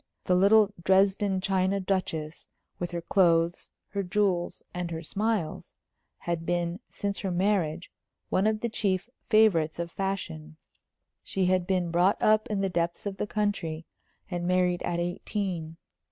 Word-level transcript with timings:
The 0.23 0.33
little 0.35 0.73
Dresden 0.83 1.41
china 1.41 1.79
Duchess, 1.79 2.47
with 2.79 2.89
her 2.89 3.03
clothes, 3.03 3.69
her 3.89 4.01
jewels, 4.01 4.63
and 4.73 4.89
her 4.89 5.03
smiles, 5.03 5.75
had 6.17 6.43
been, 6.43 6.79
since 6.89 7.19
her 7.19 7.29
marriage, 7.29 7.91
one 8.29 8.47
of 8.47 8.61
the 8.61 8.67
chief 8.69 9.11
favorites 9.29 9.77
of 9.77 9.91
fashion. 9.91 10.57
She 11.23 11.45
had 11.45 11.67
been 11.67 11.91
brought 11.91 12.19
up 12.19 12.47
in 12.49 12.61
the 12.61 12.67
depths 12.67 13.05
of 13.05 13.17
the 13.17 13.27
country, 13.27 13.85
and 14.27 14.47
married 14.47 14.81
at 14.81 14.99
eighteen. 14.99 15.77